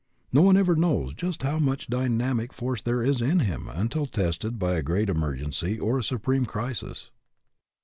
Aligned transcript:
No 0.33 0.41
one 0.41 0.57
ever 0.57 0.75
knows 0.75 1.13
just 1.13 1.43
how 1.43 1.59
much 1.59 1.85
dynamic 1.85 2.53
force 2.53 2.81
there 2.81 3.03
is 3.03 3.21
in 3.21 3.41
him 3.41 3.67
until 3.71 4.07
tested 4.07 4.57
by 4.57 4.73
a 4.73 4.81
great 4.81 5.09
RESPONSIBILITY 5.09 5.11
DEVELOPS 5.37 5.61
99 5.61 5.75
emergency 5.75 5.79
or 5.79 5.99
a 5.99 6.03
supreme 6.03 6.45
crisis. 6.47 7.11